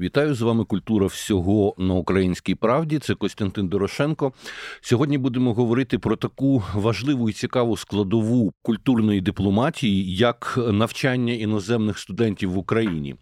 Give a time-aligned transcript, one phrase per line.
[0.00, 0.64] Вітаю з вами.
[0.64, 2.98] Культура всього на українській правді.
[2.98, 4.32] Це Костянтин Дорошенко.
[4.80, 12.50] Сьогодні будемо говорити про таку важливу і цікаву складову культурної дипломатії, як навчання іноземних студентів
[12.50, 13.16] в Україні.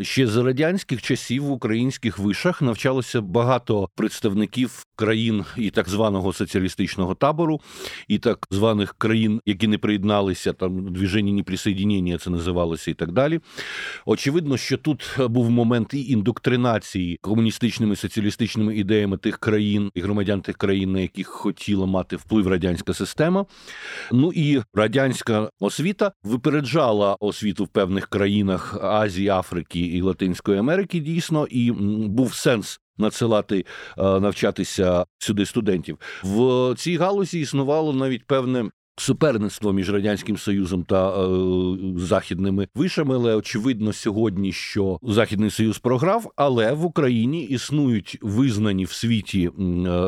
[0.00, 7.14] Ще за радянських часів в українських вишах навчалося багато представників країн і так званого соціалістичного
[7.14, 7.60] табору,
[8.08, 13.40] і так званих країн, які не приєдналися там движення неприсоєднення це називалося, і так далі.
[14.06, 20.56] Очевидно, що тут був момент і індоктринації комуністичними соціалістичними ідеями тих країн і громадян тих
[20.56, 23.46] країн, на яких хотіла мати вплив радянська система.
[24.12, 31.00] Ну і радянська освіта випереджала освіту в певних країнах Азії, Африки і Латинської Америки.
[31.00, 31.72] Дійсно, і
[32.08, 32.80] був сенс.
[33.00, 33.64] Надсилати
[33.96, 41.28] навчатися сюди студентів в цій галузі існувало навіть певне суперництво між радянським союзом та е,
[41.96, 43.14] західними вишами.
[43.14, 49.50] Але очевидно сьогодні, що західний союз програв, але в Україні існують визнані в світі е,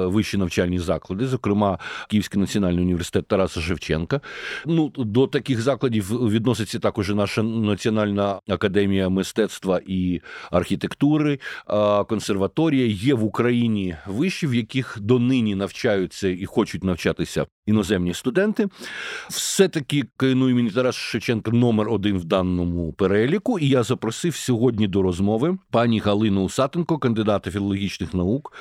[0.06, 4.20] вищі навчальні заклади, зокрема Київський національний університет Тараса Шевченка.
[4.66, 11.38] Ну до таких закладів відноситься також і наша національна академія мистецтва і архітектури,
[12.08, 12.86] консерваторія.
[12.86, 18.68] Є в Україні виші, в яких донині навчаються і хочуть навчатися іноземні студенти.
[19.28, 23.58] Все-таки КНУ імені Тараса Шевченка номер один в даному переліку.
[23.58, 28.52] І я запросив сьогодні до розмови пані Галину Усатенко, кандидата філологічних наук,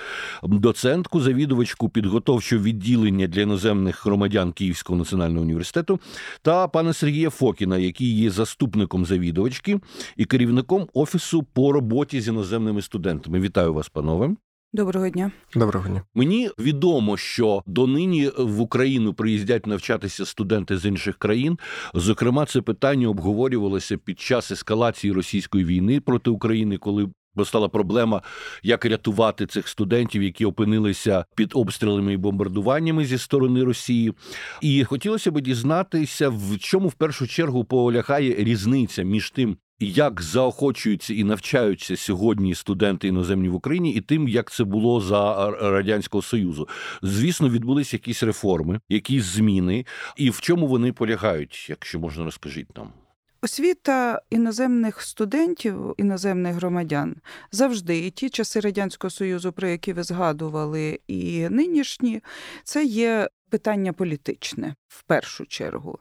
[0.43, 5.99] доцентку, завідувачку підготовчого відділення для іноземних громадян Київського національного університету,
[6.41, 9.79] та пана Сергія Фокіна, який є заступником завідувачки
[10.17, 13.39] і керівником офісу по роботі з іноземними студентами.
[13.39, 14.35] Вітаю вас, панове.
[14.73, 15.31] Доброго дня.
[15.55, 16.03] Доброго дня.
[16.15, 21.59] Мені відомо, що донині в Україну приїздять навчатися студенти з інших країн.
[21.93, 28.21] Зокрема, це питання обговорювалося під час ескалації російської війни проти України, коли Постала проблема,
[28.63, 34.13] як рятувати цих студентів, які опинилися під обстрілами і бомбардуваннями зі сторони Росії.
[34.61, 41.13] І хотілося б дізнатися, в чому в першу чергу полягає різниця між тим, як заохочуються
[41.13, 46.67] і навчаються сьогодні студенти іноземні в Україні, і тим, як це було за радянського союзу.
[47.01, 49.85] Звісно, відбулися якісь реформи, якісь зміни,
[50.17, 52.91] і в чому вони полягають, якщо можна розкажіть нам.
[53.41, 57.15] Освіта іноземних студентів, іноземних громадян
[57.51, 62.21] завжди і ті часи радянського союзу, про які ви згадували, і нинішні,
[62.63, 65.99] це є питання політичне в першу чергу.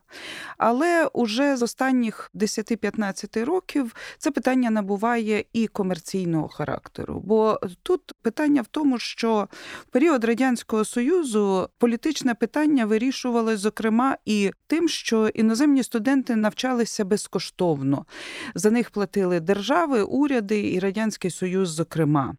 [0.58, 7.22] Але уже з останніх 10-15 років це питання набуває і комерційного характеру.
[7.24, 9.48] Бо тут питання в тому, що
[9.82, 18.06] в період Радянського Союзу політичне питання вирішувалось, зокрема, і тим, що іноземні студенти навчалися безкоштовно.
[18.54, 22.34] За них платили держави, уряди і Радянський Союз, зокрема.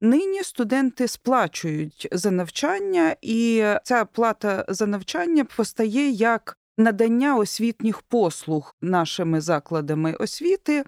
[0.00, 8.76] Нині студенти сплачують за навчання, і ця плата за навчання постає як надання освітніх послуг
[8.80, 10.84] нашими закладами освіти,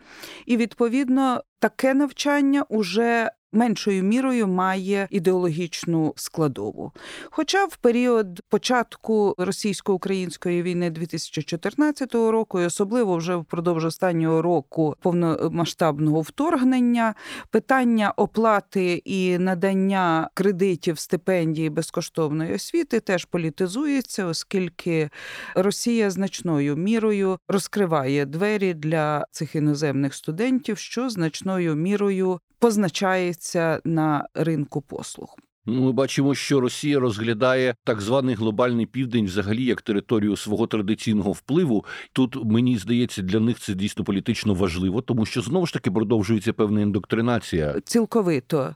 [0.46, 6.92] і відповідно таке навчання уже меншою мірою має ідеологічну складову.
[7.30, 16.20] Хоча в період початку російсько-української війни 2014 року, і особливо вже впродовж останнього року повномасштабного
[16.20, 17.14] вторгнення,
[17.50, 25.10] питання оплати і надання кредитів, стипендії безкоштовної освіти теж політизується, оскільки
[25.54, 34.80] Росія значною мірою розкриває двері для цих іноземних студентів, що значною мірою позначається на ринку
[34.82, 35.36] послуг.
[35.66, 41.32] Ну, ми бачимо, що Росія розглядає так званий глобальний південь, взагалі як територію свого традиційного
[41.32, 41.84] впливу.
[42.12, 46.52] Тут мені здається, для них це дійсно політично важливо, тому що знову ж таки продовжується
[46.52, 47.74] певна індоктринація.
[47.84, 48.74] Цілковито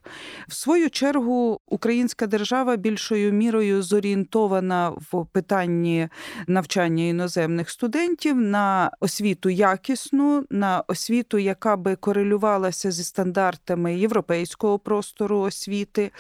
[0.49, 6.09] в свою чергу українська держава більшою мірою зорієнтована в питанні
[6.47, 15.39] навчання іноземних студентів на освіту якісну, на освіту, яка би корелювалася зі стандартами європейського простору
[15.39, 16.11] освіти.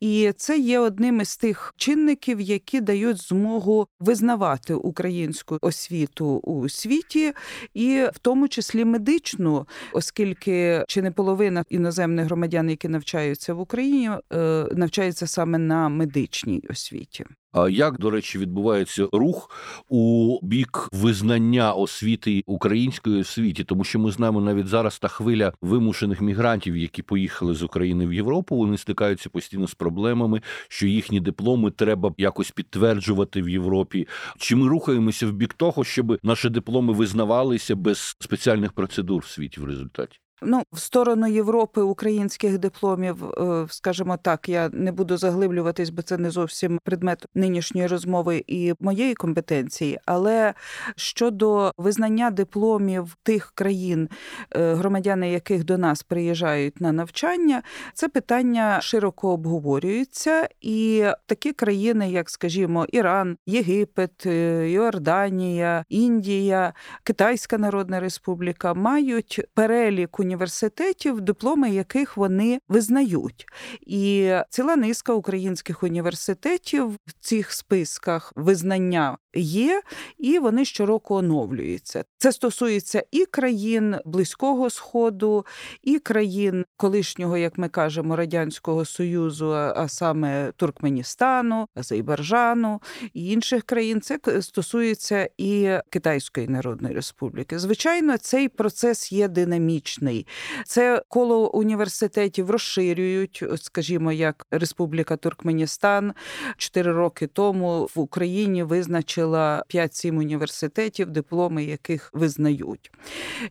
[0.00, 6.68] І і це є одним із тих чинників, які дають змогу визнавати українську освіту у
[6.68, 7.32] світі,
[7.74, 14.10] і в тому числі медичну, оскільки чи не половина іноземних громадян, які навчаються в Україні,
[14.32, 17.24] е, навчаються саме на медичній освіті.
[17.52, 19.50] А як, до речі, відбувається рух
[19.88, 23.64] у бік визнання освіти української освіті?
[23.64, 28.12] Тому що ми знаємо навіть зараз та хвиля вимушених мігрантів, які поїхали з України в
[28.12, 34.08] Європу, вони стикаються постійно з проблемами, що їхні дипломи треба якось підтверджувати в Європі.
[34.38, 39.60] Чи ми рухаємося в бік того, щоб наші дипломи визнавалися без спеціальних процедур в світі
[39.60, 40.18] в результаті?
[40.42, 46.18] Ну, в сторону Європи українських дипломів, е, скажімо так, я не буду заглиблюватись, бо це
[46.18, 49.98] не зовсім предмет нинішньої розмови і моєї компетенції.
[50.06, 50.54] Але
[50.96, 54.08] щодо визнання дипломів тих країн,
[54.56, 57.62] е, громадяни яких до нас приїжджають на навчання,
[57.94, 66.72] це питання широко обговорюється, і такі країни, як, скажімо, Іран, Єгипет, е, Йорданія, Індія,
[67.04, 73.46] Китайська Народна Республіка, мають перелік університетів, дипломи яких вони визнають.
[73.80, 79.82] І ціла низка українських університетів в цих списках визнання є,
[80.18, 82.04] і вони щороку оновлюються.
[82.18, 85.46] Це стосується і країн Близького Сходу,
[85.82, 92.80] і країн колишнього, як ми кажемо, радянського союзу, а саме Туркменістану, Азербайджану
[93.14, 94.00] і інших країн.
[94.00, 97.58] Це стосується і Китайської Народної Республіки.
[97.58, 100.19] Звичайно, цей процес є динамічний.
[100.66, 106.12] Це коло університетів розширюють, скажімо, як Республіка Туркменістан
[106.56, 112.90] чотири роки тому в Україні визначила 5-7 університетів, дипломи яких визнають.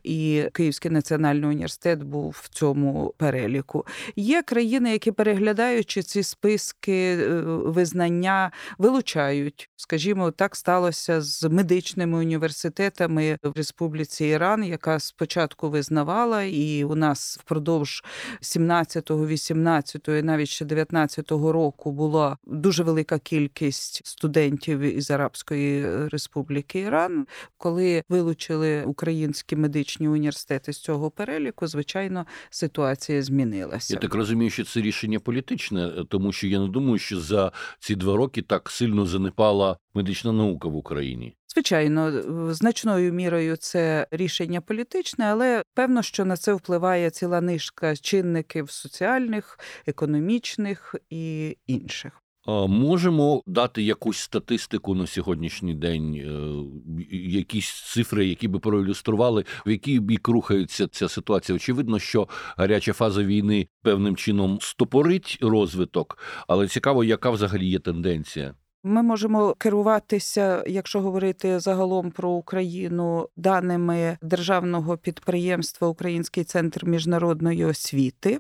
[0.03, 3.85] І Київський національний університет був в цьому переліку.
[4.15, 9.69] Є країни, які переглядаючи ці списки е, визнання, вилучають.
[9.75, 17.39] Скажімо, так сталося з медичними університетами в Республіці Іран, яка спочатку визнавала, і у нас
[17.41, 18.03] впродовж
[18.41, 26.79] 17-го, 18-го і навіть ще 19-го року була дуже велика кількість студентів із Арабської Республіки
[26.79, 27.27] Іран.
[27.57, 33.93] Коли вилучили українські медичні університети з цього переліку, звичайно, ситуація змінилася.
[33.93, 37.95] Я так розумію, що це рішення політичне, тому що я не думаю, що за ці
[37.95, 41.35] два роки так сильно занепала медична наука в Україні.
[41.53, 42.11] Звичайно,
[42.53, 49.59] значною мірою це рішення політичне, але певно, що на це впливає ціла нишка чинників соціальних,
[49.85, 52.21] економічних і інших.
[52.67, 59.99] Можемо дати якусь статистику на сьогоднішній день, е, якісь цифри, які би проілюстрували, в який
[59.99, 61.55] бік рухається ця ситуація.
[61.55, 66.17] Очевидно, що гаряча фаза війни певним чином стопорить розвиток,
[66.47, 68.53] але цікаво, яка взагалі є тенденція.
[68.83, 78.39] Ми можемо керуватися, якщо говорити загалом про Україну, даними державного підприємства Український центр міжнародної освіти,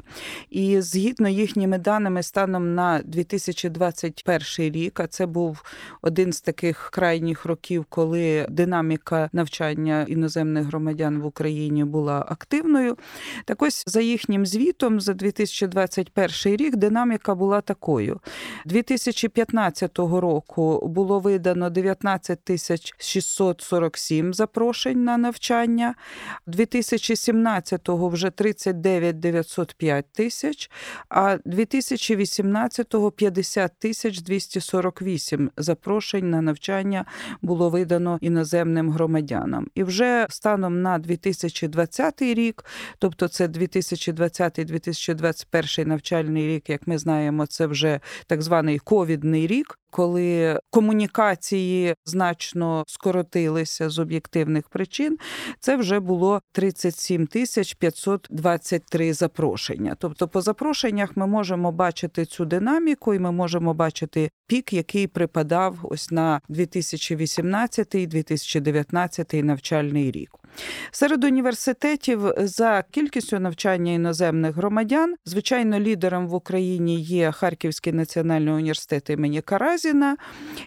[0.49, 5.63] і згідно їхніми даними, станом на 2021 рік, а це був
[6.01, 12.97] один з таких крайніх років, коли динаміка навчання іноземних громадян в Україні була активною.
[13.45, 18.19] Так ось за їхнім звітом за 2021 рік динаміка була такою:
[18.65, 25.95] 2015 року року було видано 19 тисяч 647 запрошень на навчання,
[26.47, 30.71] 2017-го вже 39 905 тисяч,
[31.09, 37.05] а 2018-го 50 тисяч 248 запрошень на навчання
[37.41, 39.67] було видано іноземним громадянам.
[39.75, 42.65] І вже станом на 2020 рік,
[42.99, 50.59] тобто це 2020-2021 навчальний рік, як ми знаємо, це вже так званий ковідний рік коли
[50.69, 55.17] комунікації значно скоротилися з об'єктивних причин,
[55.59, 59.95] це вже було 37 тисяч 523 запрошення.
[59.99, 65.77] Тобто, по запрошеннях ми можемо бачити цю динаміку, і ми можемо бачити пік, який припадав
[65.83, 70.31] ось на 2018-2019 навчальний рік.
[70.91, 79.09] Серед університетів за кількістю навчання іноземних громадян, звичайно, лідером в Україні є Харківський національний університет
[79.09, 80.17] імені Каразіна,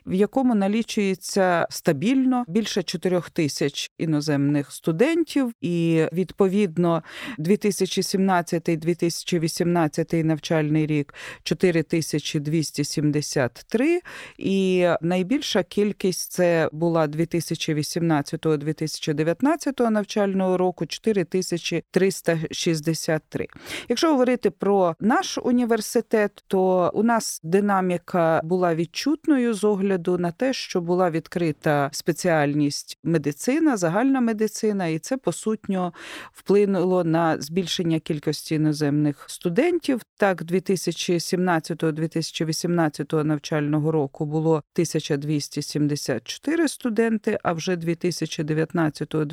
[0.06, 7.02] в якому налічується стабільно більше 4 тисяч іноземних студентів, і відповідно
[7.38, 14.00] 2017-2018 навчальний рік 4273,
[14.38, 23.46] і найбільша кількість це була 2018-2019 навчального року 4363.
[23.88, 30.52] Якщо говорити про наш університет, то у нас динаміка була відчутною з огляду на те,
[30.52, 35.92] що була відкрита спеціальність медицина, загальна медицина, і це по сутньо
[36.32, 40.00] вплинуло на збільшення кількості іноземних студентів.
[40.16, 49.24] Так, 2017-2018 навчального року було 1274 студенти, а вже 2019-2020 2020-го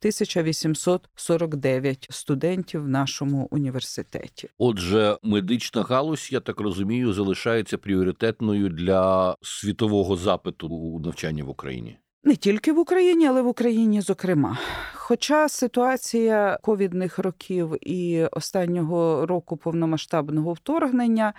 [0.00, 4.48] 1849 студентів в нашому університеті.
[4.58, 11.98] Отже, медична галузь, я так розумію, залишається пріоритетною для світового запиту у навчання в Україні.
[12.26, 14.58] Не тільки в Україні, але в Україні, зокрема.
[15.06, 21.32] Хоча ситуація ковідних років і останнього року повномасштабного вторгнення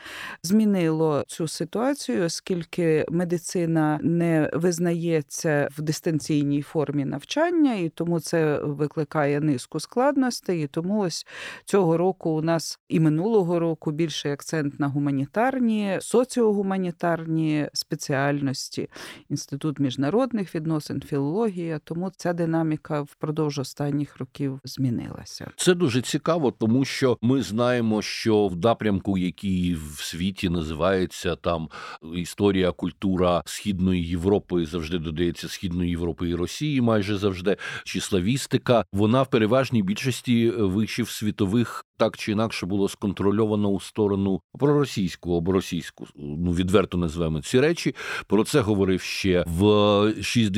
[0.44, 9.40] змінило цю ситуацію, оскільки медицина не визнається в дистанційній формі навчання, і тому це викликає
[9.40, 10.64] низку складностей.
[10.64, 11.28] І тому ось
[11.66, 18.90] цього року у нас і минулого року більший акцент на гуманітарні, соціогуманітарні спеціальності,
[19.30, 21.80] інститут міжнародних відносин, філологія.
[21.84, 25.52] Тому ця динаміка впродовж останніх років змінилася.
[25.56, 31.70] Це дуже цікаво, тому що ми знаємо, що в напрямку, який в світі називається там
[32.16, 39.22] історія, культура східної Європи, завжди додається східної Європи і Росії, майже завжди чи славістика, вона
[39.22, 46.08] в переважній більшості вишів світових так чи інакше було сконтрольовано у сторону проросійську або російську.
[46.16, 47.96] Ну відверто назвемо ці речі.
[48.28, 50.14] Про це говорив ще в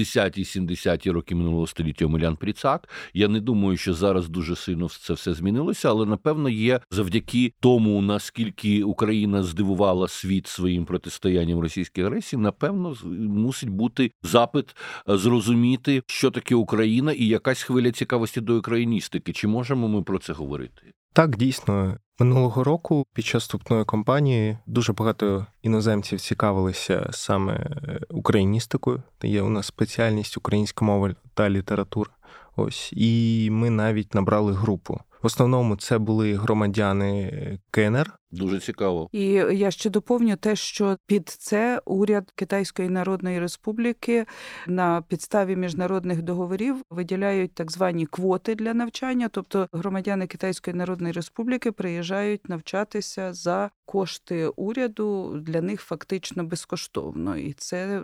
[0.08, 2.90] 60-70-ті роки минулого століття Омелян Пріцак.
[3.14, 8.02] Я не думаю, що зараз дуже сильно це все змінилося, але напевно є завдяки тому,
[8.02, 12.42] наскільки Україна здивувала світ своїм протистоянням російській агресії.
[12.42, 12.96] Напевно,
[13.30, 14.76] мусить бути запит
[15.10, 19.34] е, зрозуміти, що таке Україна, і якась хвиля цікавості до україністики.
[19.34, 20.94] Чи можемо ми про це говорити?
[21.18, 29.04] Так, дійсно, минулого року під час вступної кампанії дуже багато іноземців цікавилися саме е, україністикою.
[29.24, 32.12] Є у нас спеціальність українська мова та література.
[32.56, 35.00] Ось і ми навіть набрали групу.
[35.24, 39.10] В основному це були громадяни КНР, Дуже цікаво.
[39.12, 44.26] І я ще доповню те, що під це уряд Китайської Народної Республіки
[44.68, 51.72] на підставі міжнародних договорів виділяють так звані квоти для навчання, тобто громадяни Китайської Народної Республіки
[51.72, 57.38] приїжджають навчатися за кошти уряду для них фактично безкоштовно.
[57.38, 58.04] І це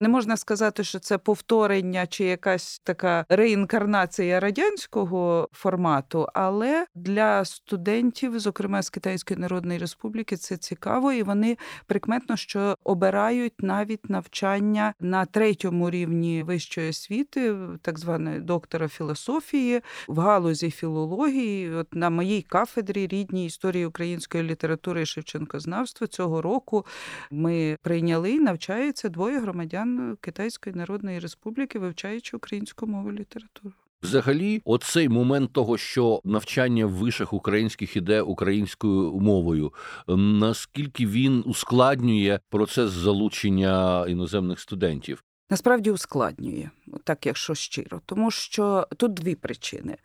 [0.00, 8.38] не можна сказати, що це повторення чи якась така реінкарнація радянського формату, але для студентів,
[8.38, 14.94] зокрема з Китайської народної Народної Республіки це цікаво, і вони прикметно, що обирають навіть навчання
[15.00, 21.70] на третьому рівні вищої освіти, так зване доктора філософії, в галузі філології.
[21.70, 26.86] От на моїй кафедрі рідній історії української літератури і Шевченкознавства цього року
[27.30, 33.83] ми прийняли навчаються двоє громадян Китайської Народної Республіки, вивчаючи українську мову літературу.
[34.04, 39.72] Взагалі, оцей момент того, що навчання в вишах українських іде українською мовою,
[40.16, 45.23] наскільки він ускладнює процес залучення іноземних студентів?
[45.50, 46.70] Насправді ускладнює,
[47.04, 49.96] так якщо щиро, тому що тут дві причини.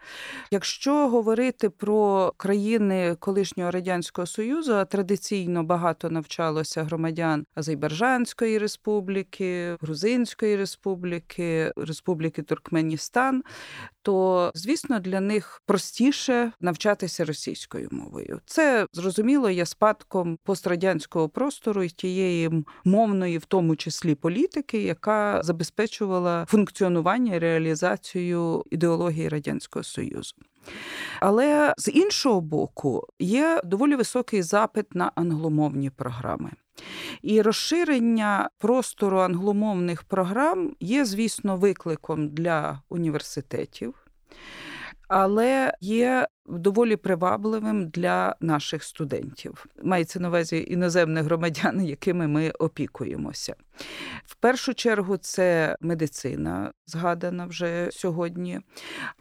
[0.51, 10.55] Якщо говорити про країни колишнього радянського союзу, а традиційно багато навчалося громадян Азербайджанської республіки, Грузинської
[10.55, 13.43] республіки, Республіки Туркменістан,
[14.01, 18.41] то звісно для них простіше навчатися російською мовою.
[18.45, 26.45] Це зрозуміло є спадком пострадянського простору і тієї мовної, в тому числі політики, яка забезпечувала
[26.49, 30.35] функціонування реалізацію ідеології радянського союзу.
[31.19, 36.51] Але з іншого боку є доволі високий запит на англомовні програми.
[37.21, 43.93] І розширення простору англомовних програм є, звісно, викликом для університетів,
[45.07, 49.65] але є доволі привабливим для наших студентів.
[49.83, 53.55] Мається на увазі іноземних громадян, якими ми опікуємося.
[54.25, 58.59] В першу чергу це медицина, згадана вже сьогодні,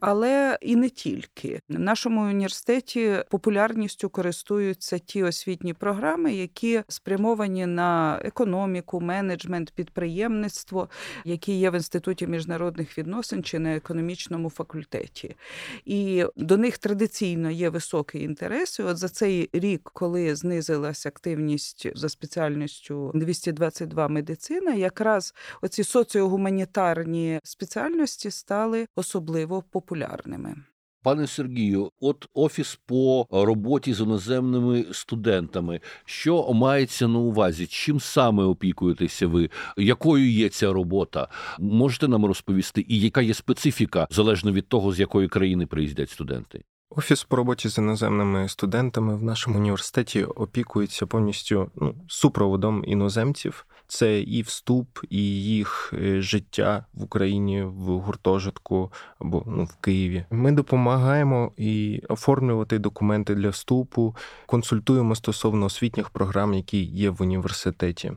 [0.01, 1.61] але і не тільки.
[1.69, 10.89] В нашому університеті популярністю користуються ті освітні програми, які спрямовані на економіку, менеджмент, підприємництво,
[11.25, 15.37] які є в інституті міжнародних відносин чи на економічному факультеті.
[15.85, 17.18] І до них традиційно
[17.51, 18.79] є високий інтерес.
[18.79, 25.85] І От за цей рік, коли знизилась активність за спеціальністю 222 медицини медицина, якраз оці
[25.85, 30.55] соціогуманітарні спеціальності стали особливо популярними.
[31.03, 37.67] Пане Сергію, от офіс по роботі з іноземними студентами, що мається на увазі?
[37.67, 39.51] Чим саме опікуєтеся ви?
[39.77, 41.29] Якою є ця робота?
[41.59, 46.65] Можете нам розповісти, і яка є специфіка залежно від того, з якої країни приїздять студенти?
[46.91, 53.67] Офіс по роботі з іноземними студентами в нашому університеті опікується повністю ну, супроводом іноземців.
[53.87, 60.25] Це і вступ, і їх е, життя в Україні в гуртожитку або ну, в Києві.
[60.31, 64.17] Ми допомагаємо і оформлювати документи для вступу,
[64.47, 68.13] консультуємо стосовно освітніх програм, які є в університеті.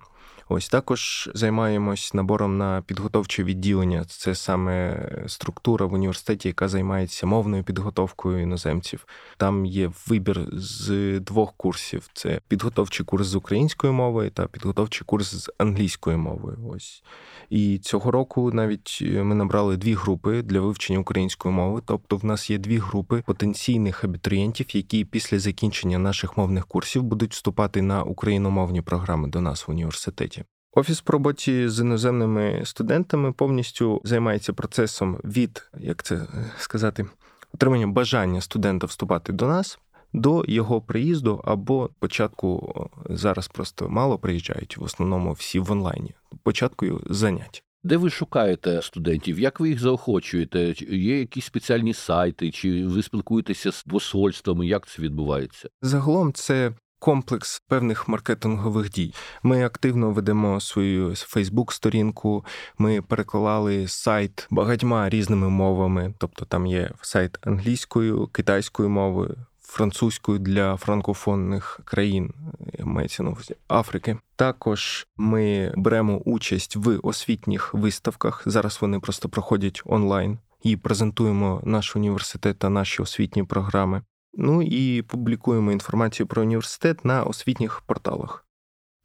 [0.54, 4.06] Ось також займаємось набором на підготовче відділення.
[4.06, 9.08] Це саме структура в університеті, яка займається мовною підготовкою іноземців.
[9.38, 15.36] Там є вибір з двох курсів: це підготовчий курс з української мови та підготовчий курс
[15.36, 16.58] з англійської мови.
[16.76, 17.04] Ось
[17.50, 21.82] і цього року навіть ми набрали дві групи для вивчення української мови.
[21.86, 27.34] Тобто, в нас є дві групи потенційних абітурієнтів, які після закінчення наших мовних курсів будуть
[27.34, 30.41] вступати на україномовні програми до нас в університеті.
[30.74, 37.06] Офіс по роботі з іноземними студентами повністю займається процесом від, як це сказати,
[37.54, 39.80] отримання бажання студента вступати до нас
[40.14, 42.76] до його приїзду або початку
[43.10, 46.14] зараз просто мало приїжджають в основному всі в онлайні.
[46.44, 47.64] Початку занять.
[47.84, 49.40] Де ви шукаєте студентів?
[49.40, 50.74] Як ви їх заохочуєте?
[50.90, 54.68] Є якісь спеціальні сайти, чи ви спілкуєтеся з посольствами?
[54.68, 55.70] Як це відбувається?
[55.82, 59.14] Загалом це комплекс певних маркетингових дій.
[59.44, 62.46] Ми активно ведемо свою Фейсбук-сторінку.
[62.78, 69.38] Ми переклали сайт багатьма різними мовами, тобто там є сайт англійською, китайською мовою.
[69.62, 72.34] Французькою для франкофонних країн
[72.80, 74.18] мається на увазі Африки.
[74.36, 78.44] Також ми беремо участь в освітніх виставках.
[78.46, 84.02] Зараз вони просто проходять онлайн і презентуємо наш університет та наші освітні програми.
[84.34, 88.46] Ну і публікуємо інформацію про університет на освітніх порталах.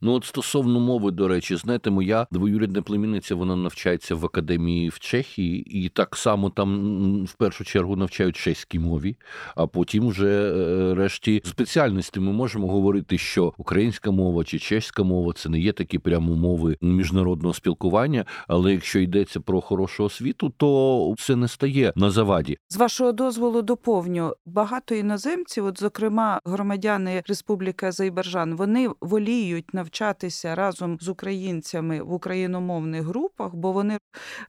[0.02, 4.98] Ну, от стосовно мови, до речі, знаєте, моя двоюрідна племінниця вона навчається в академії в
[4.98, 9.16] Чехії, і так само там в першу чергу навчають чеській мові,
[9.54, 15.32] а потім вже е, решті спеціальності ми можемо говорити, що українська мова чи чеська мова
[15.32, 18.24] це не є такі прямо мови міжнародного спілкування.
[18.48, 22.58] Але якщо йдеться про хорошу освіту, то це не стає на заваді.
[22.68, 30.54] З вашого дозволу доповню багато іноземців, от зокрема громадяни Республіки Азербайджан, вони воліють навчатися навчатися
[30.54, 33.98] разом з українцями в україномовних групах, бо вони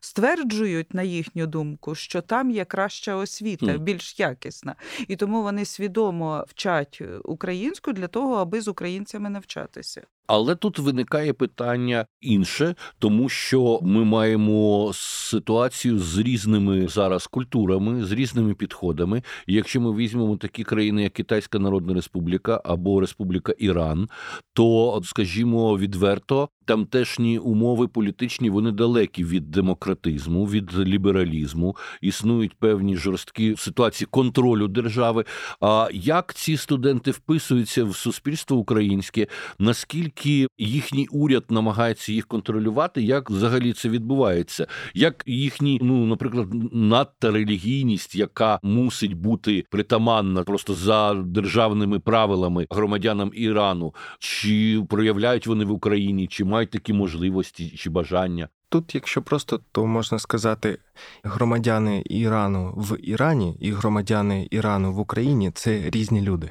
[0.00, 4.76] стверджують, на їхню думку, що там є краща освіта, більш якісна,
[5.08, 10.06] і тому вони свідомо вчать українську для того, аби з українцями навчатися.
[10.28, 18.12] Але тут виникає питання інше, тому що ми маємо ситуацію з різними зараз культурами, з
[18.12, 19.22] різними підходами.
[19.46, 24.08] Якщо ми візьмемо такі країни, як Китайська Народна Республіка або Республіка Іран,
[24.52, 31.76] то скажімо відверто, тамтешні умови політичні вони далекі від демократизму, від лібералізму.
[32.00, 35.24] Існують певні жорсткі ситуації контролю держави.
[35.60, 39.26] А як ці студенти вписуються в суспільство українське?
[39.58, 40.17] Наскільки
[40.58, 43.02] їхній уряд намагається їх контролювати?
[43.02, 44.66] Як взагалі це відбувається?
[44.94, 53.30] Як їхні, ну наприклад, надта релігійність, яка мусить бути притаманна просто за державними правилами громадянам
[53.34, 58.48] Ірану, чи проявляють вони в Україні, чи мають мають такі можливості чи бажання.
[58.68, 60.78] Тут, якщо просто, то можна сказати,
[61.22, 66.50] громадяни Ірану в Ірані і громадяни Ірану в Україні це різні люди.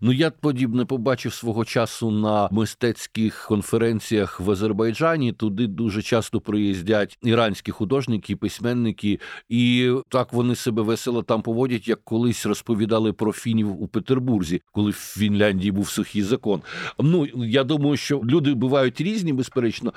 [0.00, 5.32] Ну я подібне побачив свого часу на мистецьких конференціях в Азербайджані.
[5.32, 12.04] Туди дуже часто приїздять іранські художники, письменники, і так вони себе весело там поводять, як
[12.04, 16.62] колись розповідали про фінів у Петербурзі, коли в Фінляндії був сухий закон.
[16.98, 19.92] Ну я думаю, що люди бувають різні, безперечно.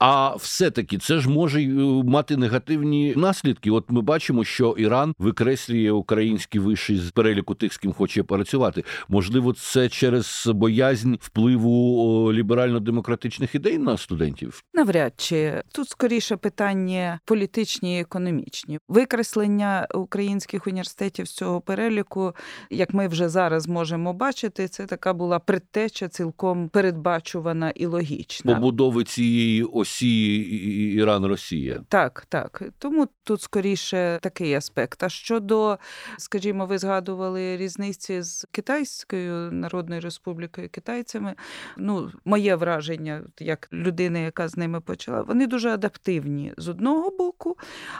[0.00, 1.68] А все-таки це ж може е,
[2.04, 3.70] мати негативні наслідки.
[3.70, 8.84] От ми бачимо, що Іран викреслює українські виші з переліку тих, з ким хоче працювати.
[9.08, 14.62] Можливо, це через боязнь впливу ліберально-демократичних ідей на студентів.
[14.74, 22.32] Навряд чи тут скоріше питання політичні і економічні викреслення українських університетів з цього переліку,
[22.70, 29.04] як ми вже зараз можемо бачити, це така була предтеча цілком передбачувана і логічна побудови
[29.04, 29.89] цієї ось.
[29.90, 31.84] Росії Іран Росія.
[31.88, 32.62] Так, так.
[32.78, 35.02] Тому тут скоріше такий аспект.
[35.02, 35.78] А щодо,
[36.18, 41.34] скажімо, ви згадували різниці з Китайською Народною Республікою китайцями.
[41.76, 47.56] Ну, моє враження, як людини, яка з ними почала, вони дуже адаптивні з одного боку,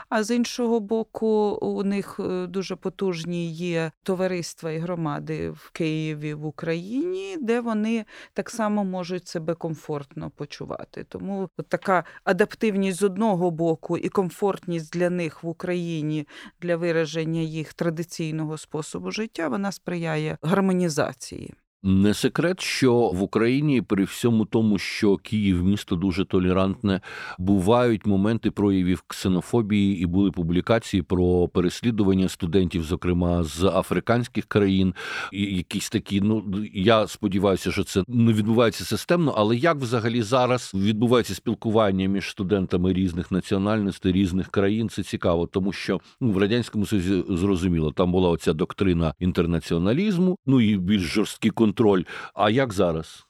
[0.09, 1.27] а з іншого боку,
[1.61, 8.05] у них е, дуже потужні є товариства і громади в Києві в Україні, де вони
[8.33, 11.03] так само можуть себе комфортно почувати.
[11.09, 16.27] Тому от така адаптивність з одного боку і комфортність для них в Україні
[16.61, 21.53] для вираження їх традиційного способу життя, вона сприяє гармонізації.
[21.83, 27.01] Не секрет, що в Україні при всьому тому, що Київ місто дуже толерантне,
[27.37, 34.93] бувають моменти проявів ксенофобії, і були публікації про переслідування студентів, зокрема з африканських країн,
[35.31, 36.21] і якісь такі.
[36.21, 39.33] Ну я сподіваюся, що це не відбувається системно.
[39.37, 44.89] Але як взагалі зараз відбувається спілкування між студентами різних національностей, різних країн?
[44.89, 50.61] Це цікаво, тому що ну, в радянському Союзі зрозуміло, там була оця доктрина інтернаціоналізму, ну
[50.61, 52.03] і більш жорсткі жорсткий контроль.
[52.33, 53.25] А як зараз?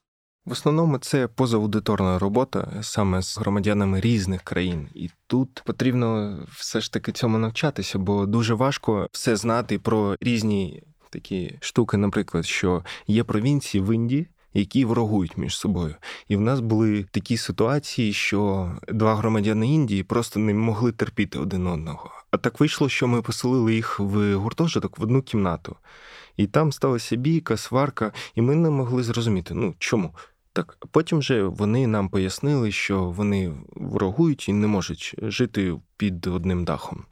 [0.45, 6.93] В основному це позаудиторна робота саме з громадянами різних країн, і тут потрібно все ж
[6.93, 13.23] таки цьому навчатися, бо дуже важко все знати про різні такі штуки, наприклад, що є
[13.23, 14.27] провінції в Індії.
[14.53, 15.95] Які ворогують між собою,
[16.27, 21.67] і в нас були такі ситуації, що два громадяни Індії просто не могли терпіти один
[21.67, 22.11] одного.
[22.37, 25.75] Так вийшло, що ми поселили їх в гуртожиток в одну кімнату,
[26.37, 30.15] і там сталася бійка, сварка, і ми не могли зрозуміти, ну чому.
[30.53, 36.65] Так, потім же вони нам пояснили, що вони ворогують і не можуть жити під одним
[36.65, 37.05] дахом.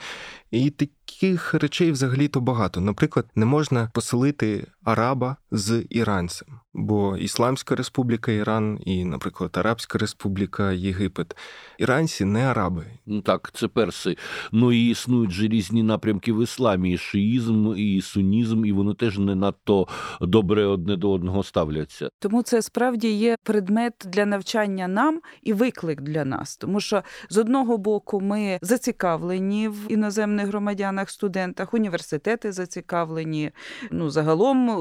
[0.52, 2.82] І таких речей взагалі-то багато.
[2.82, 10.71] Наприклад, не можна поселити араба з іранцем, бо Ісламська Республіка Іран і, наприклад, Арабська Республіка
[10.71, 11.36] Єгипет.
[11.78, 12.86] Іранці не араби.
[13.06, 14.17] Ну так, це перси.
[14.52, 19.17] Ну і існують же різні напрямки в ісламі, і шиїзм, і сунізм, і вони теж
[19.17, 19.88] не надто
[20.21, 22.10] добре одне до одного ставляться.
[22.19, 27.38] Тому це справді є предмет для навчання нам і виклик для нас, тому що з
[27.38, 33.51] одного боку ми зацікавлені в іноземних громадянах, студентах, університети зацікавлені.
[33.91, 34.77] Ну загалом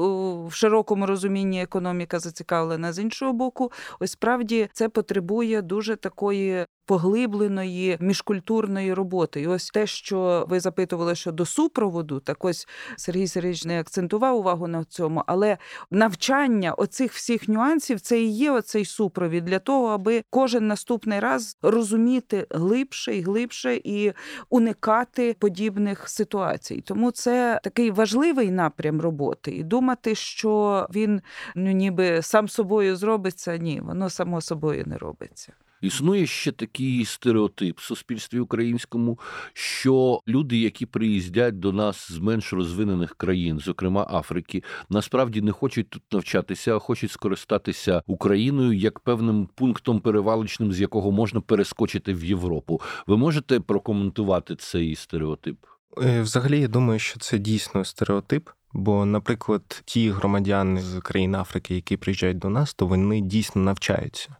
[0.47, 3.71] в широкому розумінні економіка зацікавлена з іншого боку.
[3.99, 9.41] Ось справді це потребує дуже такої поглибленої міжкультурної роботи.
[9.41, 14.67] І ось те, що ви запитували щодо супроводу, так ось Сергій Сергійович не акцентував увагу
[14.67, 15.57] на цьому, але
[15.91, 21.57] навчання оцих всіх нюансів це і є оцей супровід для того, аби кожен наступний раз
[21.61, 24.13] розуміти глибше і глибше і
[24.49, 26.81] уникати подібних ситуацій.
[26.81, 31.21] Тому це такий важливий напрям роботи, і думати, що він
[31.55, 33.57] ну ніби сам собою зробиться.
[33.57, 35.53] Ні, воно само собою не робиться.
[35.81, 39.19] Існує ще такий стереотип в суспільстві українському,
[39.53, 45.89] що люди, які приїздять до нас з менш розвинених країн, зокрема Африки, насправді не хочуть
[45.89, 52.25] тут навчатися, а хочуть скористатися Україною як певним пунктом перевалочним, з якого можна перескочити в
[52.25, 52.81] Європу.
[53.07, 55.57] Ви можете прокоментувати цей стереотип?
[56.01, 58.49] Е, взагалі, я думаю, що це дійсно стереотип.
[58.73, 64.35] Бо, наприклад, ті громадяни з країн Африки, які приїжджають до нас, то вони дійсно навчаються.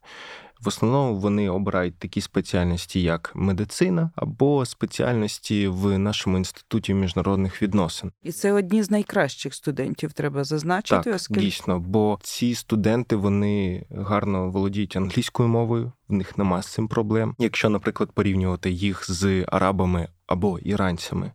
[0.62, 8.12] В основному вони обирають такі спеціальності, як медицина або спеціальності в нашому інституті міжнародних відносин.
[8.24, 11.04] І це одні з найкращих студентів, треба зазначити.
[11.04, 11.42] Так, оскільки...
[11.42, 17.36] дійсно, бо ці студенти вони гарно володіють англійською мовою, в них нема з цим проблем.
[17.40, 21.32] Якщо, наприклад, порівнювати їх з арабами або іранцями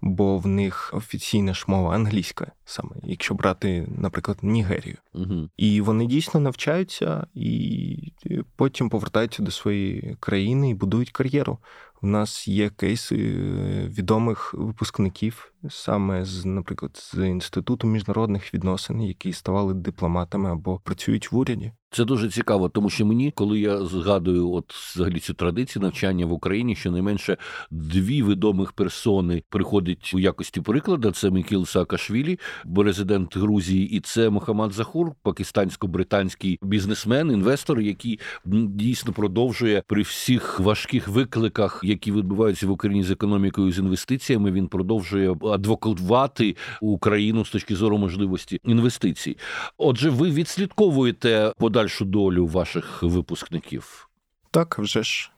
[0.00, 4.96] бо в них офіційна ж мова англійська, саме якщо брати, наприклад, Нігерію.
[5.14, 5.48] Угу.
[5.56, 8.12] І вони дійсно навчаються і
[8.56, 11.58] потім повертаються до своєї країни і будують кар'єру.
[12.02, 19.32] У нас є кейси е, відомих випускників, саме з, наприклад, з інституту міжнародних відносин, які
[19.32, 21.72] ставали дипломатами або працюють в уряді.
[21.90, 26.32] Це дуже цікаво, тому що мені, коли я згадую, от взагалі цю традицію навчання в
[26.32, 27.36] Україні, щонайменше
[27.70, 31.10] дві відомих персони приходять у якості прикладу.
[31.10, 32.38] Це Мікіл Саакашвілі,
[32.76, 41.08] резидент Грузії, і це Мохаммад Захур, пакистансько-британський бізнесмен, інвестор, який дійсно продовжує при всіх важких
[41.08, 44.52] викликах, які відбуваються в Україні з економікою з інвестиціями.
[44.52, 49.36] Він продовжує адвокувати Україну з точки зору можливості інвестицій.
[49.78, 54.08] Отже, ви відслідковуєте подальшу долю ваших випускників?
[54.50, 55.30] Так, вже ж.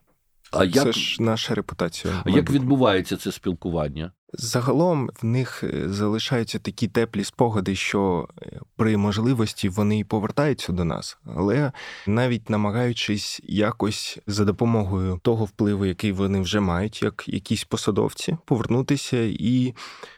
[0.51, 2.23] А Це ж наша репутація.
[2.25, 4.13] А як відбувається це спілкування?
[4.33, 10.85] Загалом в них е, залишаються такі теплі спогади, що е, при можливості вони повертаються до
[10.85, 11.73] нас, але
[12.07, 19.17] навіть намагаючись якось за допомогою того впливу, який вони вже мають, як якісь посадовці, повернутися
[19.23, 19.75] і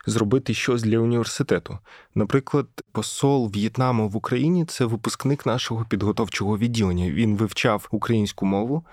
[0.07, 1.79] зробити щось для університету.
[2.15, 7.11] Наприклад, посол В'єтнаму в Україні це випускник нашого підготовчого відділення.
[7.11, 8.85] Він вивчав українську мову.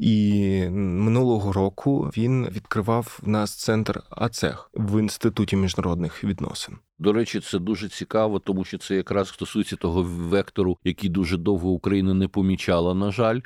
[0.00, 6.78] І минулого року він відкривав в нас центр АЦЕХ в інституті міжнародних відносин.
[7.00, 11.70] До речі, це дуже цікаво, тому що це якраз стосується того вектору, який дуже довго
[11.70, 12.94] Україна не помічала.
[12.94, 13.40] На жаль,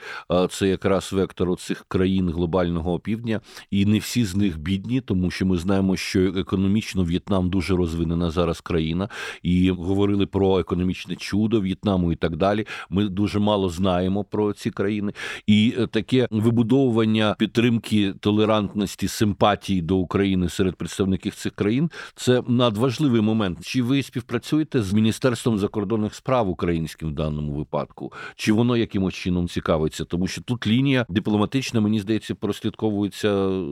[0.50, 3.40] це якраз вектор цих країн глобального півдня,
[3.70, 8.30] і не всі з них бідні, тому що ми знаємо, що економічно В'єтнам дуже розвинена
[8.30, 9.08] зараз країна,
[9.42, 12.66] і говорили про економічне чудо В'єтнаму і так далі.
[12.90, 15.12] Ми дуже мало знаємо про ці країни,
[15.46, 23.20] і е, таке вибудовування підтримки толерантності, симпатії до України серед представників цих країн це надважливий
[23.20, 23.43] момент.
[23.62, 28.12] Чи ви співпрацюєте з міністерством закордонних справ українським в даному випадку?
[28.36, 30.04] Чи воно якимось чином цікавиться?
[30.04, 33.64] Тому що тут лінія дипломатична, мені здається, прослідковується е,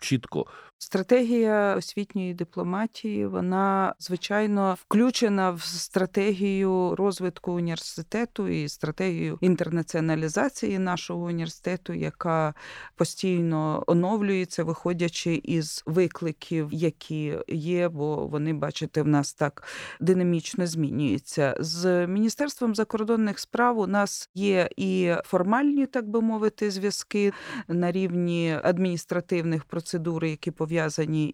[0.00, 0.46] чітко.
[0.78, 11.92] Стратегія освітньої дипломатії вона звичайно включена в стратегію розвитку університету і стратегію інтернаціоналізації нашого університету,
[11.92, 12.54] яка
[12.96, 19.62] постійно оновлюється, виходячи із викликів, які є, бо вони, бачите, в нас так
[20.00, 21.56] динамічно змінюються.
[21.60, 27.32] З міністерством закордонних справ у нас є і формальні, так би мовити, зв'язки
[27.68, 30.65] на рівні адміністративних процедур, які пов'язані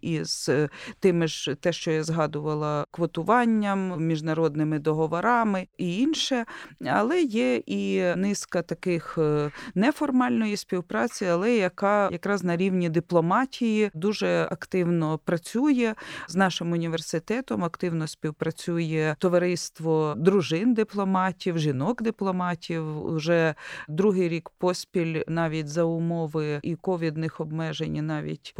[0.02, 0.68] із е,
[1.00, 6.44] тими ж те, що я згадувала, квотуванням, міжнародними договорами і інше,
[6.86, 14.48] але є і низка таких е, неформальної співпраці, але яка якраз на рівні дипломатії дуже
[14.50, 15.94] активно працює
[16.28, 17.64] з нашим університетом.
[17.64, 23.04] Активно співпрацює товариство дружин дипломатів, жінок дипломатів.
[23.04, 23.54] Уже
[23.88, 28.52] другий рік поспіль, навіть за умови і ковідних обмежень, навіть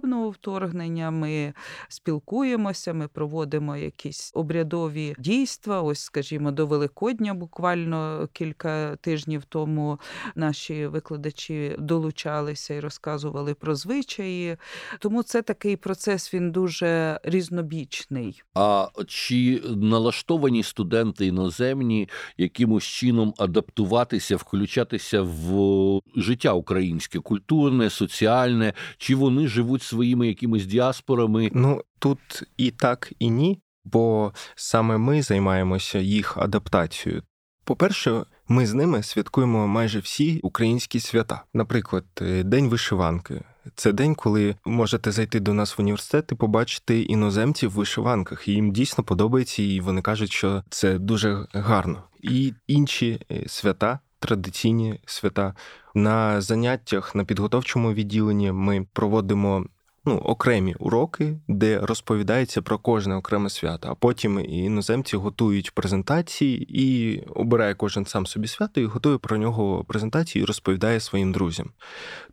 [0.00, 1.10] повномасштабного вторгнення.
[1.10, 1.52] Ми
[1.88, 5.82] спілкуємося, ми проводимо якісь обрядові дійства.
[5.82, 10.00] Ось, скажімо, до Великодня, буквально кілька тижнів тому
[10.34, 14.56] наші викладачі долучалися і розказували про звичаї.
[14.98, 16.34] Тому це такий процес.
[16.34, 18.42] Він дуже різнобічний.
[18.54, 22.08] А чи налаштовані студенти іноземні
[22.38, 31.50] якимось чином адаптуватися, включатися в життя українське, культурне, соціальне, чи вони живуть своїми якимись діаспорами?
[31.54, 32.18] Ну тут
[32.56, 37.22] і так, і ні, бо саме ми займаємося їх адаптацією.
[37.64, 41.44] По-перше, ми з ними святкуємо майже всі українські свята.
[41.54, 43.42] Наприклад, е, День вишиванки.
[43.74, 48.48] Це день, коли можете зайти до нас в університет і побачити іноземців в вишиванках.
[48.48, 52.02] І їм дійсно подобається, і вони кажуть, що це дуже гарно.
[52.22, 55.54] І інші е, свята, традиційні свята
[55.94, 59.66] на заняттях на підготовчому відділенні ми проводимо
[60.04, 63.88] ну, окремі уроки, де розповідається про кожне окреме свято.
[63.90, 69.84] А потім іноземці готують презентації і обирає кожен сам собі свято і готує про нього
[69.84, 71.70] презентацію і розповідає своїм друзям.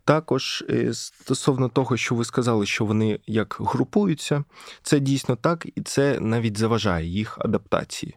[0.04, 4.44] Також е, стосовно того, що ви сказали, що вони як групуються,
[4.82, 8.16] це дійсно так, і це навіть заважає їх адаптації.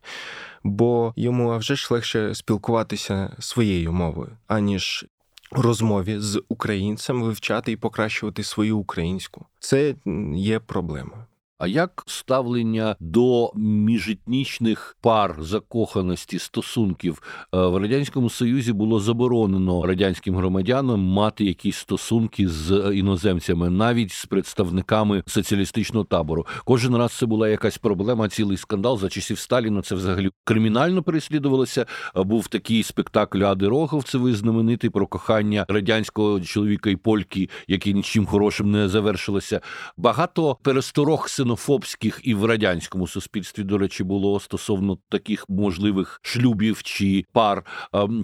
[0.63, 5.05] Бо йому вже ж легше спілкуватися своєю мовою, аніж
[5.51, 9.45] розмові з українцем вивчати і покращувати свою українську.
[9.59, 9.95] Це
[10.35, 11.25] є проблемою.
[11.61, 17.21] А як ставлення до міжетнічних пар закоханості стосунків
[17.53, 24.25] е, в радянському союзі було заборонено радянським громадянам мати якісь стосунки з іноземцями, навіть з
[24.25, 26.47] представниками соціалістичного табору?
[26.65, 29.81] Кожен раз це була якась проблема, цілий скандал за часів Сталіна.
[29.81, 31.85] Це взагалі кримінально переслідувалося.
[32.15, 38.71] Був такий спектакль Ади Роговцевої знаменитий про кохання радянського чоловіка і польки, який нічим хорошим
[38.71, 39.61] не завершилося.
[39.97, 46.83] Багато пересторог синов ксенофобських і в радянському суспільстві, до речі, було стосовно таких можливих шлюбів
[46.83, 47.65] чи пар.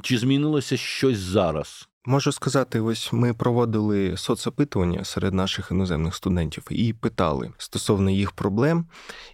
[0.02, 1.88] Чи змінилося щось зараз?
[2.06, 8.86] Можу сказати, ось ми проводили соцопитування серед наших іноземних студентів і питали стосовно їх проблем.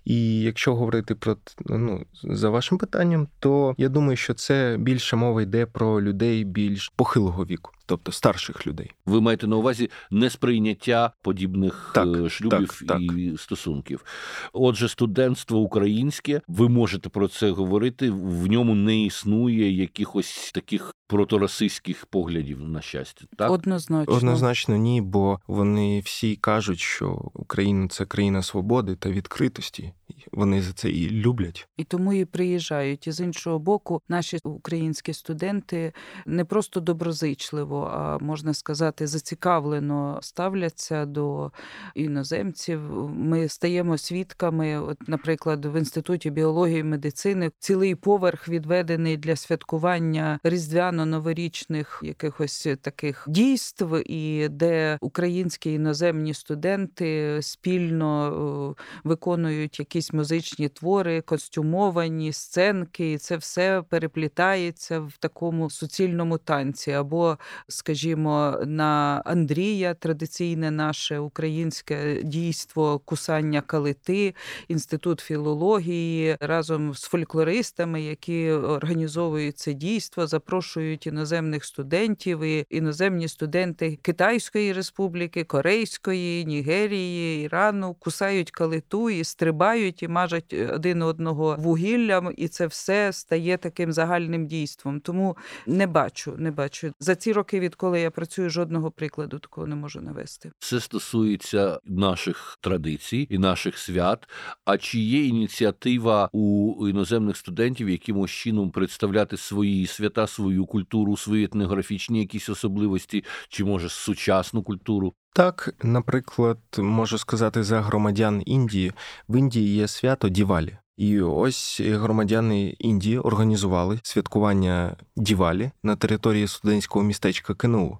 [0.06, 5.42] І якщо говорити про ну за вашим питанням, то я думаю, що це більше мова
[5.42, 8.92] йде про людей більш похилого віку тобто старших людей.
[9.06, 13.40] Ви маєте на увазі несприйняття подібних так, е, шлюбів так, і так.
[13.40, 14.06] стосунків.
[14.54, 18.10] Отже, студентство українське, ви можете про це говорити.
[18.12, 23.26] В ньому не існує якихось таких проторасистських поглядів на щастя.
[23.38, 29.94] Так однозначно однозначно ні, бо вони всі кажуть, що Україна це країна свободи та відкритості.
[30.32, 33.08] Вони за це і люблять, і тому і приїжджають.
[33.08, 35.94] І з іншого боку, наші українські студенти
[36.26, 41.52] не просто доброзичливо вічливо, а можна сказати, зацікавлено ставляться до
[41.96, 42.80] іноземців.
[43.10, 50.40] Ми стаємо свідками, от, наприклад, в інституті біології і медицини цілий поверх відведений для святкування
[50.44, 62.34] різдвяно-новорічних якихось таких дійств, і де українські іноземні студенти спільно виконують якісь музичні твори, костюмовані
[62.34, 66.92] сценки, і це все переплітається в такому суцільному танці.
[66.92, 74.36] Або, скажімо, на Андрія традиційне наше українське дійство кусання калити,
[74.68, 84.00] інститут філології разом з фольклористами, які організовують це дійство, запрошують іноземних студентів і іноземні студенти
[84.02, 92.48] Китайської республіки, Корейської, Нігерії, Ірану кусають калиту і стрибають і мажать один одного вугіллям, і
[92.48, 95.00] це все стає таким загальним дійством.
[95.00, 99.76] Тому не бачу, не бачу за ці роки, відколи я працюю, жодного прикладу такого не
[99.76, 100.52] можу навести.
[100.60, 104.30] Це стосується наших традицій і наших свят.
[104.66, 111.46] А чи є ініціатива у іноземних студентів якимось чином представляти свої свята, свою культуру, свої
[111.46, 115.14] етнографічні якісь особливості, чи може сучасну культуру?
[115.36, 118.92] Так, наприклад, можу сказати за громадян Індії.
[119.30, 120.78] В Індії є свято Дівалі.
[120.98, 127.98] І ось громадяни Індії організували святкування Дівалі на території студентського містечка КНУ.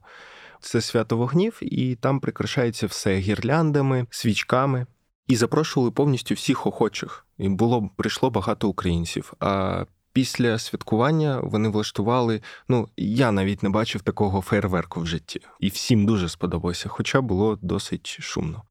[0.60, 4.86] Це свято вогнів, і там прикрашається все гірляндами, свічками.
[5.28, 7.26] І запрошували повністю всіх охочих.
[7.38, 9.34] І було прийшло багато українців.
[9.40, 12.42] А після святкування вони влаштували.
[12.68, 17.60] Ну я навіть не бачив такого фейерверку в житті, і всім дуже сподобалося, хоча було
[17.62, 18.64] досить шумно.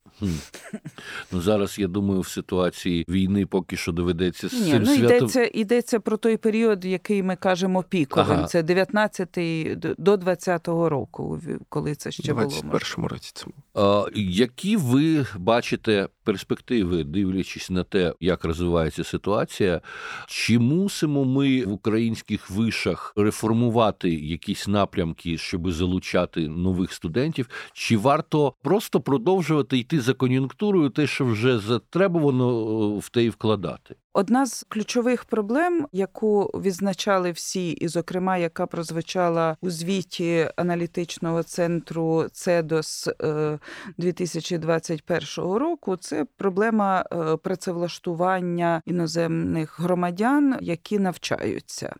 [1.32, 5.16] Ну зараз я думаю, в ситуації війни поки що доведеться з Ні, цим ну, святом...
[5.16, 8.36] йдеться, йдеться про той період, який ми кажемо піковим.
[8.36, 8.46] Ага.
[8.46, 12.48] Це 19-й до 20-го року, коли це ще У було.
[12.48, 13.46] 21-му році це.
[13.74, 19.80] А, які ви бачите перспективи, дивлячись на те, як розвивається ситуація,
[20.26, 27.48] чи мусимо ми в українських вишах реформувати якісь напрямки, щоб залучати нових студентів?
[27.72, 33.94] Чи варто просто продовжувати йти за кон'юнктурою, те, що вже затребувано в те і вкладати?
[34.14, 42.24] Одна з ключових проблем, яку відзначали всі, і, зокрема, яка прозвучала у звіті аналітичного центру
[42.32, 43.08] ЦЕДОС
[43.98, 51.94] 2021 року, це проблема е, працевлаштування іноземних громадян, які навчаються.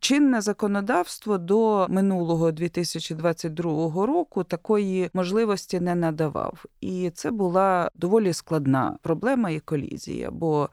[0.00, 8.98] Чинне законодавство до минулого 2022 року такої можливості не надавав, і це була доволі складна
[9.02, 10.30] проблема і колізія.
[10.30, 10.68] бо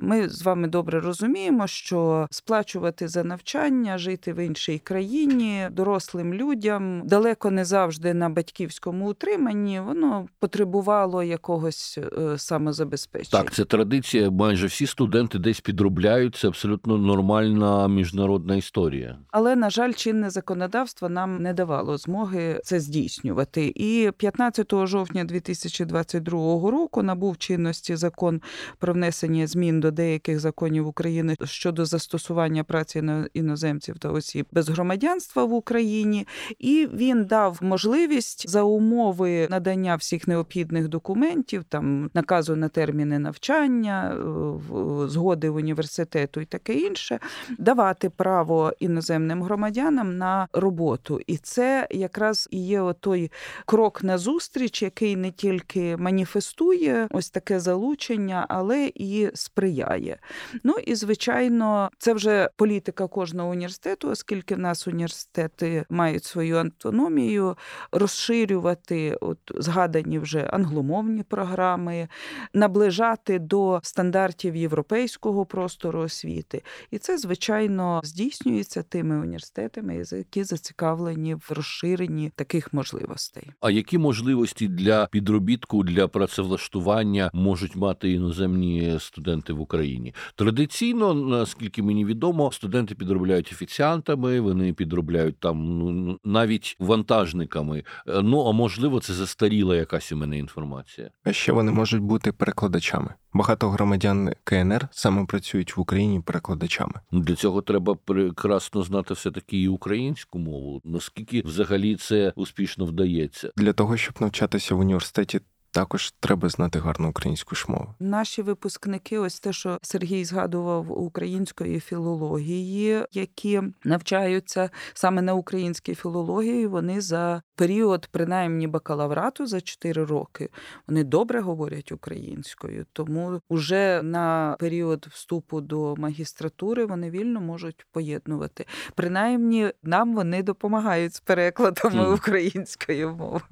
[0.00, 7.02] ми з вами добре розуміємо, що сплачувати за навчання, жити в іншій країні дорослим людям
[7.04, 13.42] далеко не завжди на батьківському утриманні, воно потребувало якогось е, самозабезпечення.
[13.42, 14.30] Так, це традиція.
[14.30, 16.36] Майже всі студенти десь підробляють.
[16.36, 19.18] Це абсолютно нормальна міжнародна історія.
[19.30, 23.72] Але на жаль, чинне законодавство нам не давало змоги це здійснювати.
[23.76, 28.40] І 15 жовтня 2022 року набув чинності закон
[28.78, 34.46] про внесення змін до деяких деяких законів України щодо застосування праці на іноземців та осіб
[34.52, 36.26] без громадянства в Україні,
[36.58, 44.14] і він дав можливість за умови надання всіх необхідних документів, там наказу на терміни навчання,
[44.14, 47.18] е, згоди університету і таке інше,
[47.58, 51.20] давати право іноземним громадянам на роботу.
[51.26, 53.30] І це якраз і є той
[53.66, 60.16] крок на зустріч, який не тільки маніфестує ось таке залучення, але і сприяє є.
[60.64, 67.56] Ну і звичайно, це вже політика кожного університету, оскільки в нас університети мають свою автономію,
[67.92, 72.08] розширювати от згадані вже англомовні програми,
[72.54, 76.62] наближати до стандартів європейського простору освіти.
[76.90, 83.50] І це, звичайно, здійснюється тими університетами, які зацікавлені в розширенні таких можливостей.
[83.60, 89.91] А які можливості для підробітку для працевлаштування можуть мати іноземні студенти в Україні?
[89.92, 90.14] Україні.
[90.34, 97.84] Традиційно, наскільки мені відомо, студенти підробляють офіціантами, вони підробляють там ну навіть вантажниками.
[98.08, 101.10] Е, ну а можливо, це застаріла якась у мене інформація.
[101.24, 103.14] А ще вони можуть бути перекладачами.
[103.34, 106.94] Багато громадян КНР саме працюють в Україні перекладачами.
[107.10, 110.80] Ну, для цього треба прекрасно знати все таки і українську мову.
[110.84, 113.50] Наскільки взагалі це успішно вдається?
[113.56, 115.40] Для того щоб навчатися в університеті
[115.72, 117.94] також треба знати гарну українську ж мову.
[118.00, 126.66] Наші випускники, ось те, що Сергій згадував української філології, які навчаються саме на українській філології,
[126.66, 130.48] вони за період, принаймні бакалаврату за 4 роки,
[130.88, 138.66] вони добре говорять українською, тому вже на період вступу до магістратури вони вільно можуть поєднувати.
[138.94, 142.14] Принаймні, нам вони допомагають з перекладами mm.
[142.14, 143.42] українською мовою.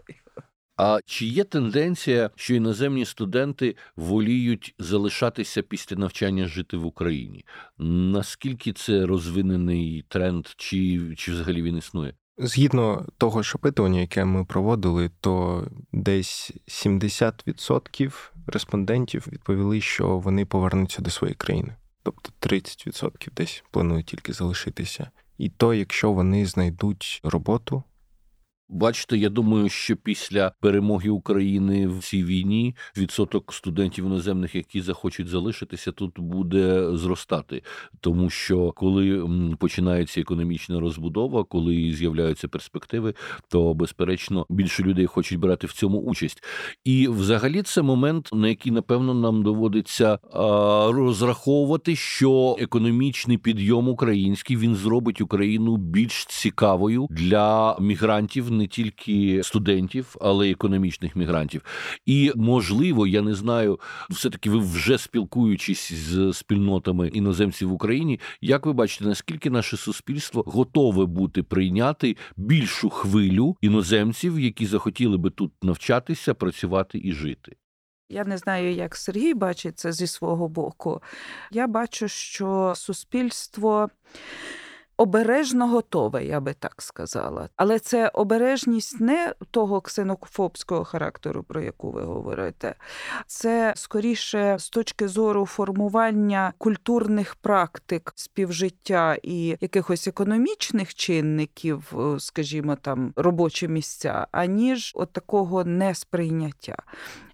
[0.82, 7.44] А чи є тенденція, що іноземні студенти воліють залишатися після навчання жити в Україні?
[7.78, 12.14] Наскільки це розвинений тренд, чи, чи взагалі він існує?
[12.38, 21.02] Згідно того ж опитування, яке ми проводили, то десь 70% респондентів відповіли, що вони повернуться
[21.02, 25.10] до своєї країни, тобто 30% десь планують тільки залишитися.
[25.38, 27.82] І то, якщо вони знайдуть роботу
[28.72, 35.28] Бачите, я думаю, що після перемоги України в цій війні відсоток студентів іноземних, які захочуть
[35.28, 37.62] залишитися, тут буде зростати,
[38.00, 43.14] тому що коли починається економічна розбудова, коли з'являються перспективи,
[43.48, 46.44] то безперечно більше людей хочуть брати в цьому участь.
[46.84, 50.18] І взагалі це момент, на який напевно нам доводиться
[50.88, 60.16] розраховувати, що економічний підйом український він зробить Україну більш цікавою для мігрантів не тільки студентів,
[60.20, 61.62] але й економічних мігрантів.
[62.06, 63.80] І можливо, я не знаю,
[64.10, 68.20] все таки ви вже спілкуючись з спільнотами іноземців в Україні.
[68.40, 75.30] Як ви бачите, наскільки наше суспільство готове бути прийняти більшу хвилю іноземців, які захотіли би
[75.30, 77.56] тут навчатися, працювати і жити?
[78.08, 81.02] Я не знаю, як Сергій бачить це зі свого боку.
[81.50, 83.90] Я бачу, що суспільство
[85.00, 87.48] обережно готове, я би так сказала.
[87.56, 92.74] Але це обережність не того ксенофобського характеру, про яку ви говорите.
[93.26, 102.76] Це скоріше з точки зору формування культурних практик співжиття і якихось економічних чинників, е, скажімо,
[102.76, 106.76] там робочі місця, аніж от такого несприйняття.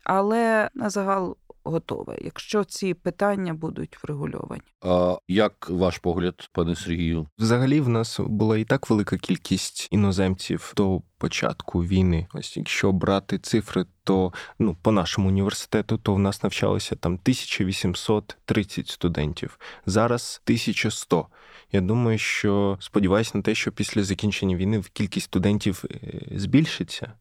[0.04, 1.36] Але на загал
[1.70, 4.62] готове, якщо ці питання будуть врегульовані.
[4.82, 7.26] А як ваш погляд, пане Сергію?
[7.38, 12.26] Взагалі в нас була і так велика кількість іноземців до початку війни.
[12.32, 18.88] Ось якщо брати цифри, то ну по нашому університету, то в нас навчалося там 1830
[18.88, 19.58] студентів.
[19.86, 21.26] Зараз 1100.
[21.72, 27.12] Я думаю, що сподіваюся на те, що після закінчення війни кількість студентів е, збільшиться.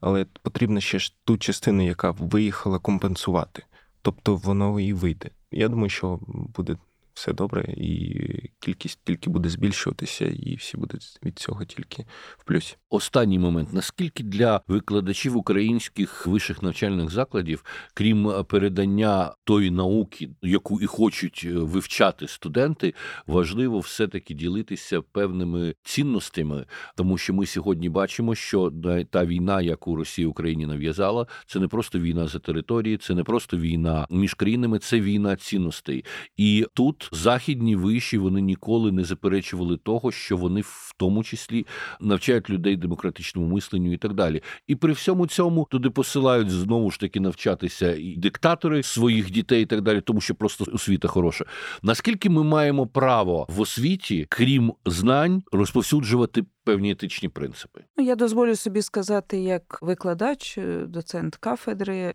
[0.00, 3.62] Але потрібно ще ж ту частину, яка виїхала, компенсувати
[4.06, 5.30] тобто воно і вийде.
[5.50, 6.76] Я думаю, що буде
[7.16, 8.20] все добре, і
[8.60, 12.04] кількість тільки буде збільшуватися, і всі будуть від цього тільки
[12.38, 12.76] в плюсі.
[12.90, 17.64] Останній момент: наскільки для викладачів українських вищих навчальних закладів,
[17.94, 22.94] крім передання тої науки, яку і хочуть е, вивчати студенти,
[23.26, 28.72] важливо все-таки ділитися певними цінностями, тому що ми сьогодні бачимо, що
[29.10, 33.56] та війна, яку Росія Україні нав'язала, це не просто війна за території, це не просто
[33.56, 36.04] війна між країнами, це війна цінностей.
[36.36, 41.66] І тут західні виші вони ніколи не заперечували того, що вони в тому числі
[42.00, 44.42] навчають людей демократичному мисленню і так далі.
[44.66, 49.66] І при всьому цьому туди посилають знову ж таки навчатися і диктатори своїх дітей, і
[49.66, 51.44] так далі, тому що просто освіта хороша.
[51.82, 57.80] Наскільки ми маємо право в освіті, крім знань, розповсюджувати певні етичні принципи?
[57.96, 62.14] Ну, я дозволю собі сказати, як викладач, доцент кафедри.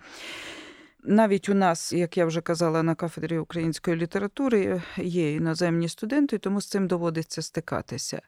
[1.04, 6.62] Навіть у нас, як я вже казала, на кафедрі української літератури є іноземні студенти, тому
[6.62, 8.22] з цим доводиться стикатися.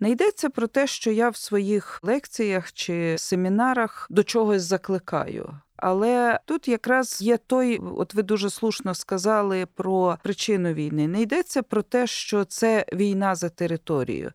[0.00, 5.54] Не йдеться про те, що я в своїх лекціях чи семінарах до чогось закликаю.
[5.82, 11.08] Але тут якраз є той, от ви дуже слушно сказали про причину війни.
[11.08, 14.32] Не йдеться про те, що це війна за територію,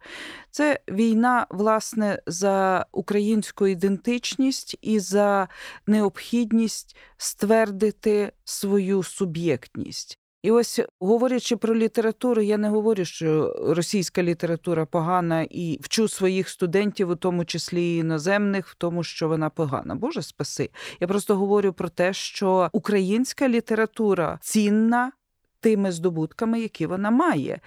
[0.52, 5.48] це війна, власне, за українську ідентичність і за
[5.88, 10.20] необхідність ствердити свою суб'єктність.
[10.44, 16.50] І ось говорячи про літературу, я не говорю, що російська література погана і вчу своїх
[16.50, 19.96] студентів, у тому числі іноземних, в тому, що вона погана.
[19.96, 20.70] Боже спаси.
[21.00, 25.12] Я просто говорю про те, що українська література цінна.
[25.60, 27.60] Тими здобутками, які вона має.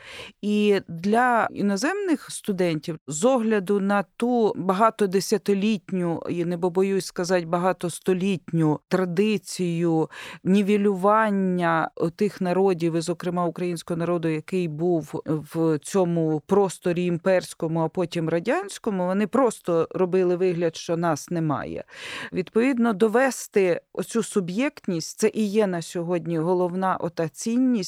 [0.43, 10.11] І для іноземних студентів з огляду на ту багатодесятилітню і не побоюсь сказати багатостолітню традицію
[10.45, 18.29] нівелювання тих народів, і, зокрема українського народу, який був в цьому просторі імперському, а потім
[18.29, 21.85] радянському, вони просто робили вигляд, що нас немає.
[22.33, 27.80] Відповідно, довести оцю суб'єктність це і є на сьогодні головна ота цінність,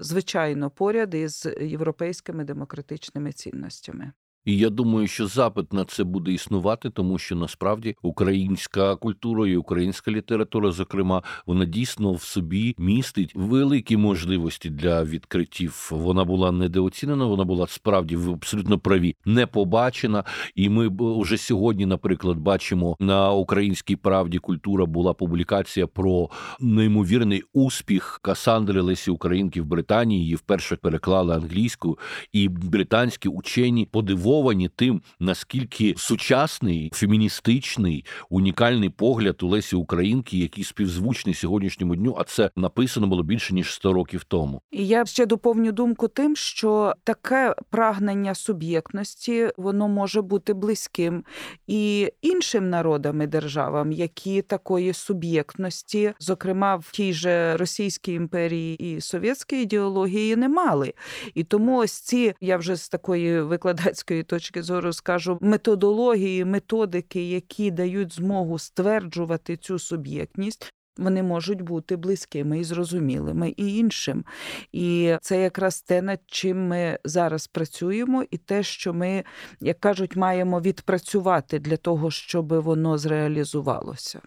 [0.00, 4.12] звичайно, поряд із європейськими демократичними цінностями.
[4.44, 9.56] І я думаю, що запит на це буде існувати, тому що насправді українська культура і
[9.56, 15.88] українська література, зокрема, вона дійсно в собі містить великі можливості для відкриттів.
[15.90, 20.24] Вона була недооцінена, вона була справді в абсолютно праві не побачена.
[20.54, 26.30] І ми вже сьогодні, наприклад, бачимо на українській правді культура була публікація про
[26.60, 30.20] неймовірний успіх Касандри Лесі Українки в Британії.
[30.20, 31.98] Її вперше переклали англійською,
[32.32, 40.64] і британські учені подивували здивовані тим, наскільки сучасний феміністичний унікальний погляд у Лесі Українки, який
[40.64, 44.62] співзвучний сьогоднішньому дню, а це написано було більше ніж 100 років тому.
[44.70, 51.24] І я ще доповню думку тим, що таке прагнення суб'єктності воно може бути близьким
[51.66, 59.00] і іншим народам і державам, які такої суб'єктності, зокрема в тій же Російській імперії і
[59.00, 60.94] совєтській ідеології, не мали.
[61.34, 67.30] І тому ось ці я вже з такої викладацької іншої точки зору скажу методології, методики,
[67.30, 70.72] які дають змогу стверджувати цю суб'єктність.
[70.98, 74.24] Вони можуть бути близькими і зрозумілими і іншим.
[74.72, 79.24] І це якраз те, над чим ми зараз працюємо, і те, що ми,
[79.60, 84.20] як кажуть, маємо відпрацювати для того, щоб воно зреалізувалося.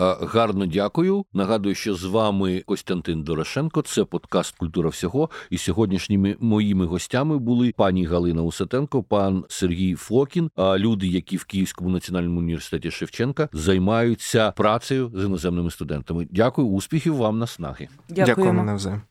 [0.00, 1.24] Гарно дякую.
[1.32, 3.82] Нагадую, що з вами Костянтин Дорошенко.
[3.82, 5.30] Це подкаст Культура всього.
[5.50, 10.50] І сьогоднішніми моїми гостями були пані Галина Усатенко, пан Сергій Фокін.
[10.56, 16.28] А люди, які в Київському національному університеті Шевченка займаються працею з іноземними студентами.
[16.30, 17.88] Дякую, успіхів вам наснаги.
[18.08, 19.02] Дякуємо навзаєм.